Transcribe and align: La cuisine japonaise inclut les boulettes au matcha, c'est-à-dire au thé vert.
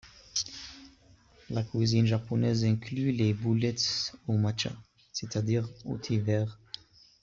La 1.51 1.61
cuisine 1.61 2.07
japonaise 2.07 2.65
inclut 2.65 3.11
les 3.11 3.35
boulettes 3.35 4.15
au 4.27 4.35
matcha, 4.35 4.71
c'est-à-dire 5.13 5.69
au 5.85 5.95
thé 5.99 6.17
vert. 6.17 6.59